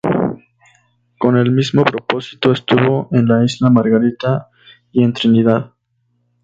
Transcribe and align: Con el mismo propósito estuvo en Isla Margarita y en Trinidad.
Con 1.19 1.37
el 1.37 1.51
mismo 1.51 1.83
propósito 1.85 2.51
estuvo 2.51 3.07
en 3.11 3.27
Isla 3.43 3.69
Margarita 3.69 4.49
y 4.91 5.03
en 5.03 5.13
Trinidad. 5.13 5.73